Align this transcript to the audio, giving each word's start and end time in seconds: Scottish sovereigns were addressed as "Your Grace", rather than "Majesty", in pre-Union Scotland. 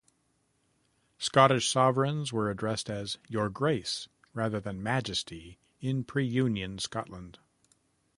Scottish 1.19 1.67
sovereigns 1.69 2.33
were 2.33 2.49
addressed 2.49 2.89
as 2.89 3.19
"Your 3.29 3.51
Grace", 3.51 4.09
rather 4.33 4.59
than 4.59 4.81
"Majesty", 4.81 5.59
in 5.79 6.03
pre-Union 6.03 6.79
Scotland. 6.79 7.37